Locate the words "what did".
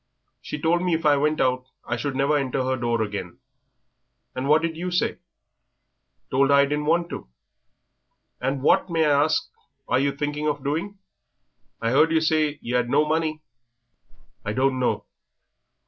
4.49-4.75